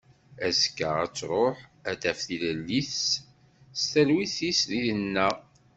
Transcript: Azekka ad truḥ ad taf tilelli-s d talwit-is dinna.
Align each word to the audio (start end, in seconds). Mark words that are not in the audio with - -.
Azekka 0.47 0.89
ad 1.03 1.11
truḥ 1.17 1.57
ad 1.89 1.97
taf 2.01 2.19
tilelli-s 2.27 2.97
d 3.75 3.81
talwit-is 3.91 4.59
dinna. 4.69 5.29